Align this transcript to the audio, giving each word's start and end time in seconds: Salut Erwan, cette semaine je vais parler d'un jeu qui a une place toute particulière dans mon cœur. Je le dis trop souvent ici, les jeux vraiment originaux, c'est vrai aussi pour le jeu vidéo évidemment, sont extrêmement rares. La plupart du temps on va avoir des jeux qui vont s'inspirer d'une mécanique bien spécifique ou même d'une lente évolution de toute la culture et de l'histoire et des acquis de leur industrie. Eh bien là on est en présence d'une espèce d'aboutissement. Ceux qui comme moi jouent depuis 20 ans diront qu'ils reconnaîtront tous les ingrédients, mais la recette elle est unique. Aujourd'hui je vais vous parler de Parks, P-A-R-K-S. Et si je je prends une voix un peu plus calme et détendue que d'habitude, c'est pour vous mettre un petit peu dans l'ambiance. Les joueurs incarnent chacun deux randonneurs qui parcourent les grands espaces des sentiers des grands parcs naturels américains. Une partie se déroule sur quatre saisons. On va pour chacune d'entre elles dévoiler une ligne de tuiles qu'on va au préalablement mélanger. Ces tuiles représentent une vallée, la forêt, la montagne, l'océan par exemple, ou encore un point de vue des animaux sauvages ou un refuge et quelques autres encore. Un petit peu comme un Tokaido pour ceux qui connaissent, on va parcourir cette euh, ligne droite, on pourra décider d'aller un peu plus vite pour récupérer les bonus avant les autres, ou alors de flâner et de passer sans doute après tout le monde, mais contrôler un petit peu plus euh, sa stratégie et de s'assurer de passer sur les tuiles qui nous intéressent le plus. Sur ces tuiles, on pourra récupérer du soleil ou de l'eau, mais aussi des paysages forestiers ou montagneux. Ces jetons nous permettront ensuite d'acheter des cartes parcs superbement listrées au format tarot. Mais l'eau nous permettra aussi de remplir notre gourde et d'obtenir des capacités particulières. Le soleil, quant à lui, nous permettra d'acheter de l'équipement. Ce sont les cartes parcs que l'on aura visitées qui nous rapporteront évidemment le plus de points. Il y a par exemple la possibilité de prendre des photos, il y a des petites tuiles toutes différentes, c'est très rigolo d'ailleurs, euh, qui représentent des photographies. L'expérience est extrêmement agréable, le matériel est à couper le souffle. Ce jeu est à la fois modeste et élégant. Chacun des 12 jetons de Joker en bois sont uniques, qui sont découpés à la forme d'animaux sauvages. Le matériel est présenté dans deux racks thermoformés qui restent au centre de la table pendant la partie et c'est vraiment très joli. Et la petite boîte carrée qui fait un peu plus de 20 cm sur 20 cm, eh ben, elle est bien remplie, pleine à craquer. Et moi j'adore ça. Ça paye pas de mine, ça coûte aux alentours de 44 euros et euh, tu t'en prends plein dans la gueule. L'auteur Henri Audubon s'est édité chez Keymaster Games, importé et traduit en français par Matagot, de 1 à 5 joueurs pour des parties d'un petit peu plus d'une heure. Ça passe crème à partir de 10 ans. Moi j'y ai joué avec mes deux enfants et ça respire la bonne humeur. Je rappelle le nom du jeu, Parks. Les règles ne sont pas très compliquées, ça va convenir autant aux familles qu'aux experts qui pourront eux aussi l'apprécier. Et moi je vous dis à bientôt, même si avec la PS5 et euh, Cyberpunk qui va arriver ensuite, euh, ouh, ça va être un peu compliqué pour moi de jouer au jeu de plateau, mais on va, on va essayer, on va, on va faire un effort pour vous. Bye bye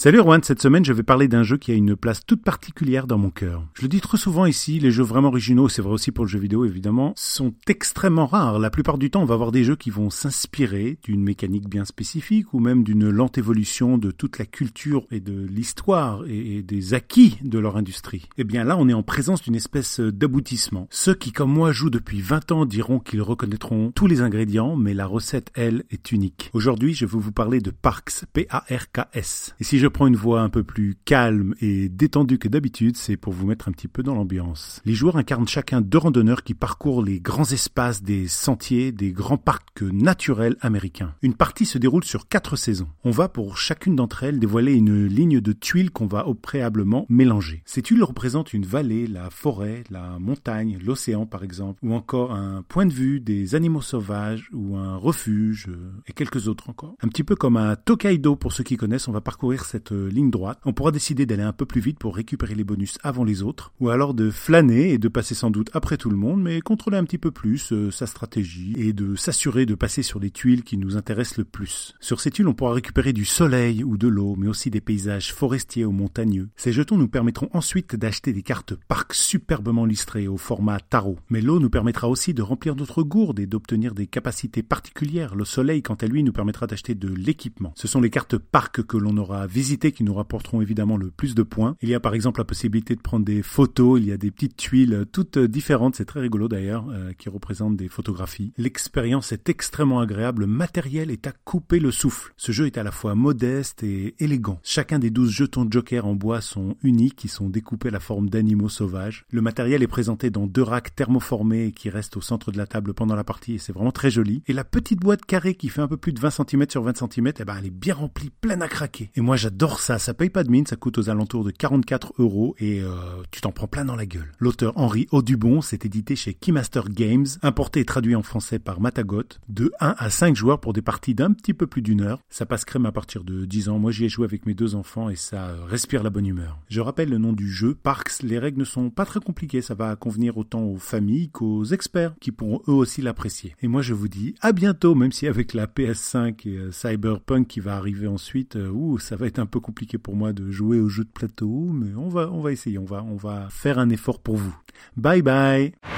Salut 0.00 0.18
Erwan, 0.18 0.40
cette 0.44 0.62
semaine 0.62 0.84
je 0.84 0.92
vais 0.92 1.02
parler 1.02 1.26
d'un 1.26 1.42
jeu 1.42 1.56
qui 1.56 1.72
a 1.72 1.74
une 1.74 1.96
place 1.96 2.24
toute 2.24 2.44
particulière 2.44 3.08
dans 3.08 3.18
mon 3.18 3.30
cœur. 3.30 3.64
Je 3.74 3.82
le 3.82 3.88
dis 3.88 4.00
trop 4.00 4.16
souvent 4.16 4.46
ici, 4.46 4.78
les 4.78 4.92
jeux 4.92 5.02
vraiment 5.02 5.26
originaux, 5.26 5.68
c'est 5.68 5.82
vrai 5.82 5.92
aussi 5.92 6.12
pour 6.12 6.24
le 6.24 6.30
jeu 6.30 6.38
vidéo 6.38 6.64
évidemment, 6.64 7.12
sont 7.16 7.52
extrêmement 7.66 8.26
rares. 8.26 8.60
La 8.60 8.70
plupart 8.70 8.96
du 8.96 9.10
temps 9.10 9.22
on 9.22 9.24
va 9.24 9.34
avoir 9.34 9.50
des 9.50 9.64
jeux 9.64 9.74
qui 9.74 9.90
vont 9.90 10.08
s'inspirer 10.08 11.00
d'une 11.02 11.24
mécanique 11.24 11.68
bien 11.68 11.84
spécifique 11.84 12.54
ou 12.54 12.60
même 12.60 12.84
d'une 12.84 13.10
lente 13.10 13.38
évolution 13.38 13.98
de 13.98 14.12
toute 14.12 14.38
la 14.38 14.46
culture 14.46 15.04
et 15.10 15.18
de 15.18 15.44
l'histoire 15.44 16.22
et 16.28 16.62
des 16.62 16.94
acquis 16.94 17.36
de 17.42 17.58
leur 17.58 17.76
industrie. 17.76 18.28
Eh 18.38 18.44
bien 18.44 18.62
là 18.62 18.76
on 18.78 18.88
est 18.88 18.94
en 18.94 19.02
présence 19.02 19.42
d'une 19.42 19.56
espèce 19.56 19.98
d'aboutissement. 19.98 20.86
Ceux 20.92 21.14
qui 21.14 21.32
comme 21.32 21.52
moi 21.52 21.72
jouent 21.72 21.90
depuis 21.90 22.20
20 22.20 22.52
ans 22.52 22.66
diront 22.66 23.00
qu'ils 23.00 23.20
reconnaîtront 23.20 23.90
tous 23.96 24.06
les 24.06 24.20
ingrédients, 24.20 24.76
mais 24.76 24.94
la 24.94 25.06
recette 25.06 25.50
elle 25.56 25.82
est 25.90 26.12
unique. 26.12 26.50
Aujourd'hui 26.52 26.94
je 26.94 27.04
vais 27.04 27.18
vous 27.18 27.32
parler 27.32 27.60
de 27.60 27.72
Parks, 27.72 28.26
P-A-R-K-S. 28.32 29.56
Et 29.58 29.64
si 29.64 29.80
je 29.80 29.87
je 29.88 29.90
prends 29.90 30.06
une 30.06 30.16
voix 30.16 30.42
un 30.42 30.50
peu 30.50 30.64
plus 30.64 30.98
calme 31.06 31.54
et 31.62 31.88
détendue 31.88 32.38
que 32.38 32.46
d'habitude, 32.46 32.98
c'est 32.98 33.16
pour 33.16 33.32
vous 33.32 33.46
mettre 33.46 33.68
un 33.68 33.72
petit 33.72 33.88
peu 33.88 34.02
dans 34.02 34.14
l'ambiance. 34.14 34.82
Les 34.84 34.92
joueurs 34.92 35.16
incarnent 35.16 35.48
chacun 35.48 35.80
deux 35.80 35.96
randonneurs 35.96 36.42
qui 36.42 36.52
parcourent 36.52 37.02
les 37.02 37.20
grands 37.20 37.50
espaces 37.50 38.02
des 38.02 38.28
sentiers 38.28 38.92
des 38.92 39.12
grands 39.12 39.38
parcs 39.38 39.80
naturels 39.80 40.56
américains. 40.60 41.14
Une 41.22 41.32
partie 41.32 41.64
se 41.64 41.78
déroule 41.78 42.04
sur 42.04 42.28
quatre 42.28 42.54
saisons. 42.54 42.88
On 43.02 43.12
va 43.12 43.30
pour 43.30 43.56
chacune 43.56 43.96
d'entre 43.96 44.24
elles 44.24 44.38
dévoiler 44.38 44.74
une 44.74 45.06
ligne 45.06 45.40
de 45.40 45.52
tuiles 45.54 45.90
qu'on 45.90 46.06
va 46.06 46.26
au 46.26 46.34
préalablement 46.34 47.06
mélanger. 47.08 47.62
Ces 47.64 47.80
tuiles 47.80 48.04
représentent 48.04 48.52
une 48.52 48.66
vallée, 48.66 49.06
la 49.06 49.30
forêt, 49.30 49.84
la 49.88 50.18
montagne, 50.18 50.78
l'océan 50.84 51.24
par 51.24 51.44
exemple, 51.44 51.78
ou 51.82 51.94
encore 51.94 52.32
un 52.32 52.62
point 52.68 52.84
de 52.84 52.92
vue 52.92 53.20
des 53.20 53.54
animaux 53.54 53.80
sauvages 53.80 54.50
ou 54.52 54.76
un 54.76 54.96
refuge 54.96 55.70
et 56.06 56.12
quelques 56.12 56.46
autres 56.46 56.68
encore. 56.68 56.94
Un 57.00 57.08
petit 57.08 57.24
peu 57.24 57.36
comme 57.36 57.56
un 57.56 57.74
Tokaido 57.74 58.36
pour 58.36 58.52
ceux 58.52 58.64
qui 58.64 58.76
connaissent, 58.76 59.08
on 59.08 59.12
va 59.12 59.22
parcourir 59.22 59.64
cette 59.68 59.92
euh, 59.92 60.08
ligne 60.08 60.30
droite, 60.30 60.58
on 60.64 60.72
pourra 60.72 60.90
décider 60.90 61.26
d'aller 61.26 61.42
un 61.42 61.52
peu 61.52 61.66
plus 61.66 61.80
vite 61.80 61.98
pour 61.98 62.16
récupérer 62.16 62.54
les 62.54 62.64
bonus 62.64 62.98
avant 63.02 63.24
les 63.24 63.42
autres, 63.42 63.72
ou 63.80 63.90
alors 63.90 64.14
de 64.14 64.30
flâner 64.30 64.92
et 64.92 64.98
de 64.98 65.08
passer 65.08 65.34
sans 65.34 65.50
doute 65.50 65.70
après 65.74 65.96
tout 65.96 66.10
le 66.10 66.16
monde, 66.16 66.42
mais 66.42 66.60
contrôler 66.60 66.96
un 66.96 67.04
petit 67.04 67.18
peu 67.18 67.30
plus 67.30 67.72
euh, 67.72 67.90
sa 67.90 68.06
stratégie 68.06 68.74
et 68.78 68.92
de 68.92 69.14
s'assurer 69.14 69.66
de 69.66 69.74
passer 69.74 70.02
sur 70.02 70.18
les 70.20 70.30
tuiles 70.30 70.64
qui 70.64 70.78
nous 70.78 70.96
intéressent 70.96 71.38
le 71.38 71.44
plus. 71.44 71.94
Sur 72.00 72.20
ces 72.20 72.30
tuiles, 72.30 72.48
on 72.48 72.54
pourra 72.54 72.72
récupérer 72.72 73.12
du 73.12 73.24
soleil 73.24 73.84
ou 73.84 73.98
de 73.98 74.08
l'eau, 74.08 74.36
mais 74.36 74.48
aussi 74.48 74.70
des 74.70 74.80
paysages 74.80 75.32
forestiers 75.32 75.84
ou 75.84 75.92
montagneux. 75.92 76.48
Ces 76.56 76.72
jetons 76.72 76.96
nous 76.96 77.08
permettront 77.08 77.50
ensuite 77.52 77.94
d'acheter 77.94 78.32
des 78.32 78.42
cartes 78.42 78.74
parcs 78.74 79.14
superbement 79.14 79.84
listrées 79.84 80.28
au 80.28 80.36
format 80.36 80.80
tarot. 80.80 81.18
Mais 81.28 81.40
l'eau 81.40 81.60
nous 81.60 81.70
permettra 81.70 82.08
aussi 82.08 82.34
de 82.34 82.42
remplir 82.42 82.74
notre 82.74 83.02
gourde 83.02 83.38
et 83.38 83.46
d'obtenir 83.46 83.94
des 83.94 84.06
capacités 84.06 84.62
particulières. 84.62 85.34
Le 85.34 85.44
soleil, 85.44 85.82
quant 85.82 85.94
à 85.94 86.06
lui, 86.06 86.22
nous 86.22 86.32
permettra 86.32 86.66
d'acheter 86.66 86.94
de 86.94 87.08
l'équipement. 87.08 87.72
Ce 87.76 87.88
sont 87.88 88.00
les 88.00 88.10
cartes 88.10 88.38
parcs 88.38 88.82
que 88.82 88.96
l'on 88.96 89.16
aura 89.16 89.46
visitées 89.58 89.90
qui 89.90 90.04
nous 90.04 90.14
rapporteront 90.14 90.60
évidemment 90.60 90.96
le 90.96 91.10
plus 91.10 91.34
de 91.34 91.42
points. 91.42 91.74
Il 91.82 91.88
y 91.88 91.94
a 91.94 91.98
par 91.98 92.14
exemple 92.14 92.38
la 92.38 92.44
possibilité 92.44 92.94
de 92.94 93.00
prendre 93.00 93.24
des 93.24 93.42
photos, 93.42 93.98
il 94.00 94.06
y 94.06 94.12
a 94.12 94.16
des 94.16 94.30
petites 94.30 94.56
tuiles 94.56 95.04
toutes 95.10 95.36
différentes, 95.36 95.96
c'est 95.96 96.04
très 96.04 96.20
rigolo 96.20 96.46
d'ailleurs, 96.46 96.86
euh, 96.90 97.12
qui 97.18 97.28
représentent 97.28 97.76
des 97.76 97.88
photographies. 97.88 98.52
L'expérience 98.56 99.32
est 99.32 99.48
extrêmement 99.48 99.98
agréable, 99.98 100.42
le 100.42 100.46
matériel 100.46 101.10
est 101.10 101.26
à 101.26 101.32
couper 101.32 101.80
le 101.80 101.90
souffle. 101.90 102.32
Ce 102.36 102.52
jeu 102.52 102.66
est 102.66 102.78
à 102.78 102.84
la 102.84 102.92
fois 102.92 103.16
modeste 103.16 103.82
et 103.82 104.14
élégant. 104.20 104.60
Chacun 104.62 105.00
des 105.00 105.10
12 105.10 105.28
jetons 105.28 105.64
de 105.64 105.72
Joker 105.72 106.06
en 106.06 106.14
bois 106.14 106.40
sont 106.40 106.76
uniques, 106.84 107.16
qui 107.16 107.28
sont 107.28 107.48
découpés 107.48 107.88
à 107.88 107.92
la 107.92 108.00
forme 108.00 108.30
d'animaux 108.30 108.68
sauvages. 108.68 109.24
Le 109.32 109.42
matériel 109.42 109.82
est 109.82 109.88
présenté 109.88 110.30
dans 110.30 110.46
deux 110.46 110.62
racks 110.62 110.94
thermoformés 110.94 111.72
qui 111.72 111.90
restent 111.90 112.16
au 112.16 112.20
centre 112.20 112.52
de 112.52 112.58
la 112.58 112.68
table 112.68 112.94
pendant 112.94 113.16
la 113.16 113.24
partie 113.24 113.54
et 113.54 113.58
c'est 113.58 113.72
vraiment 113.72 113.90
très 113.90 114.10
joli. 114.10 114.44
Et 114.46 114.52
la 114.52 114.62
petite 114.62 115.00
boîte 115.00 115.24
carrée 115.24 115.56
qui 115.56 115.68
fait 115.68 115.80
un 115.80 115.88
peu 115.88 115.96
plus 115.96 116.12
de 116.12 116.20
20 116.20 116.30
cm 116.30 116.66
sur 116.70 116.82
20 116.84 116.96
cm, 116.98 117.32
eh 117.40 117.44
ben, 117.44 117.56
elle 117.58 117.66
est 117.66 117.70
bien 117.70 117.94
remplie, 117.94 118.30
pleine 118.30 118.62
à 118.62 118.68
craquer. 118.68 119.10
Et 119.16 119.20
moi 119.20 119.36
j'adore 119.48 119.80
ça. 119.80 119.98
Ça 119.98 120.12
paye 120.12 120.28
pas 120.28 120.44
de 120.44 120.50
mine, 120.50 120.66
ça 120.66 120.76
coûte 120.76 120.98
aux 120.98 121.08
alentours 121.08 121.42
de 121.42 121.50
44 121.50 122.12
euros 122.18 122.54
et 122.58 122.82
euh, 122.82 122.90
tu 123.30 123.40
t'en 123.40 123.50
prends 123.50 123.66
plein 123.66 123.86
dans 123.86 123.96
la 123.96 124.04
gueule. 124.04 124.30
L'auteur 124.38 124.74
Henri 124.76 125.06
Audubon 125.10 125.62
s'est 125.62 125.78
édité 125.84 126.16
chez 126.16 126.34
Keymaster 126.34 126.90
Games, 126.90 127.26
importé 127.40 127.80
et 127.80 127.86
traduit 127.86 128.14
en 128.14 128.22
français 128.22 128.58
par 128.58 128.78
Matagot, 128.78 129.22
de 129.48 129.72
1 129.80 129.94
à 129.96 130.10
5 130.10 130.36
joueurs 130.36 130.60
pour 130.60 130.74
des 130.74 130.82
parties 130.82 131.14
d'un 131.14 131.32
petit 131.32 131.54
peu 131.54 131.66
plus 131.66 131.80
d'une 131.80 132.02
heure. 132.02 132.20
Ça 132.28 132.44
passe 132.44 132.66
crème 132.66 132.84
à 132.84 132.92
partir 132.92 133.24
de 133.24 133.46
10 133.46 133.70
ans. 133.70 133.78
Moi 133.78 133.90
j'y 133.90 134.04
ai 134.04 134.10
joué 134.10 134.26
avec 134.26 134.44
mes 134.44 134.52
deux 134.52 134.74
enfants 134.74 135.08
et 135.08 135.16
ça 135.16 135.54
respire 135.66 136.02
la 136.02 136.10
bonne 136.10 136.26
humeur. 136.26 136.60
Je 136.68 136.82
rappelle 136.82 137.08
le 137.08 137.18
nom 137.18 137.32
du 137.32 137.50
jeu, 137.50 137.74
Parks. 137.74 138.22
Les 138.22 138.38
règles 138.38 138.60
ne 138.60 138.64
sont 138.66 138.90
pas 138.90 139.06
très 139.06 139.20
compliquées, 139.20 139.62
ça 139.62 139.74
va 139.74 139.96
convenir 139.96 140.36
autant 140.36 140.62
aux 140.62 140.76
familles 140.76 141.30
qu'aux 141.30 141.64
experts 141.64 142.14
qui 142.20 142.32
pourront 142.32 142.60
eux 142.68 142.72
aussi 142.72 143.00
l'apprécier. 143.00 143.56
Et 143.62 143.68
moi 143.68 143.80
je 143.80 143.94
vous 143.94 144.08
dis 144.08 144.34
à 144.42 144.52
bientôt, 144.52 144.94
même 144.94 145.12
si 145.12 145.26
avec 145.26 145.54
la 145.54 145.66
PS5 145.66 146.46
et 146.46 146.58
euh, 146.58 146.70
Cyberpunk 146.70 147.46
qui 147.46 147.60
va 147.60 147.76
arriver 147.76 148.08
ensuite, 148.08 148.56
euh, 148.56 148.68
ouh, 148.68 148.98
ça 148.98 149.16
va 149.16 149.26
être 149.26 149.37
un 149.38 149.46
peu 149.46 149.60
compliqué 149.60 149.98
pour 149.98 150.16
moi 150.16 150.32
de 150.32 150.50
jouer 150.50 150.80
au 150.80 150.88
jeu 150.88 151.04
de 151.04 151.10
plateau, 151.10 151.70
mais 151.72 151.94
on 151.96 152.08
va, 152.08 152.30
on 152.30 152.40
va 152.40 152.52
essayer, 152.52 152.78
on 152.78 152.84
va, 152.84 153.02
on 153.02 153.16
va 153.16 153.48
faire 153.50 153.78
un 153.78 153.90
effort 153.90 154.20
pour 154.20 154.36
vous. 154.36 154.54
Bye 154.96 155.22
bye 155.22 155.97